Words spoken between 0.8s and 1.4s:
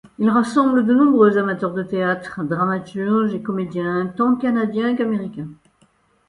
de nombreux